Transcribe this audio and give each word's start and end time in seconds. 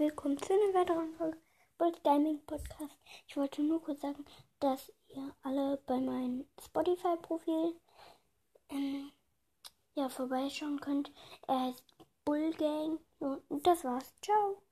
willkommen 0.00 0.38
zu 0.38 0.54
einer 0.54 0.80
weiteren 0.80 1.12
Folge 1.12 1.36
Bold 1.76 2.02
Gaming 2.04 2.40
Podcast. 2.46 2.96
Ich 3.28 3.36
wollte 3.36 3.62
nur 3.62 3.82
kurz 3.82 4.00
sagen, 4.00 4.24
dass 4.58 4.90
ihr 5.08 5.36
alle 5.42 5.76
bei 5.86 6.00
meinem 6.00 6.46
Spotify-Profil 6.58 7.78
ähm, 8.70 9.12
ja, 9.94 10.08
vorbeischauen 10.08 10.80
könnt. 10.80 11.12
Er 11.46 11.66
heißt 11.66 11.84
Bull 12.24 12.50
Gang. 12.54 12.98
Und 13.18 13.66
das 13.66 13.84
war's. 13.84 14.14
Ciao. 14.22 14.62